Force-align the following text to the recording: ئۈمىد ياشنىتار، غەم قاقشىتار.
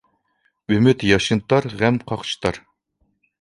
ئۈمىد 0.73 1.05
ياشنىتار، 1.07 1.67
غەم 1.83 2.01
قاقشىتار. 2.13 2.59